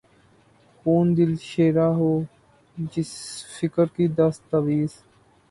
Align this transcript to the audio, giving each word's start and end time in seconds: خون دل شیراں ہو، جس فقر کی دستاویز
خون 0.77 1.05
دل 1.17 1.31
شیراں 1.49 1.91
ہو، 1.99 2.11
جس 2.91 3.11
فقر 3.55 3.87
کی 3.95 4.05
دستاویز 4.17 4.91